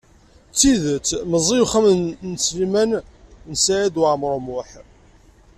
[0.51, 1.85] D tidet, meẓẓi uxxam
[2.31, 2.91] n Sliman
[3.51, 4.69] U Saɛid Waɛmaṛ U Muḥ.